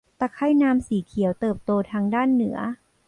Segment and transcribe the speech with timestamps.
[0.19, 2.57] ตะไคร่น้ำสีเขียวเติบโตทางด้านเหนือ